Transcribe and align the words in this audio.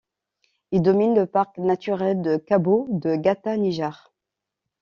Il 0.71 0.81
domine 0.81 1.13
le 1.13 1.27
parc 1.27 1.59
naturel 1.59 2.23
de 2.23 2.37
Cabo 2.37 2.87
de 2.89 3.15
Gata-Nijár. 3.15 4.11